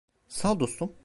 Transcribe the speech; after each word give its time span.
Sağ 0.27 0.51
ol, 0.53 0.59
dostum. 0.59 0.95